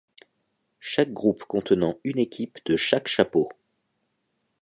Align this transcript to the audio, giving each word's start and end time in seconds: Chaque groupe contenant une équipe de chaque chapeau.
Chaque 0.79 1.13
groupe 1.13 1.43
contenant 1.43 1.99
une 2.03 2.17
équipe 2.17 2.57
de 2.65 2.75
chaque 2.75 3.07
chapeau. 3.07 3.49